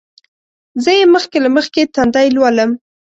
[0.83, 2.71] زه یې مخکې له مخکې تندی لولم.